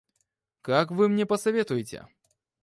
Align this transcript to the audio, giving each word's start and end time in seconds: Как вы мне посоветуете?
Как 0.63 0.89
вы 0.89 1.09
мне 1.09 1.27
посоветуете? 1.27 2.07